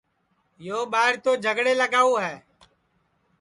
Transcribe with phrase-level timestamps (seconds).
[0.67, 2.35] یو ٻائیر تو جھگڑے لگاؤ ہے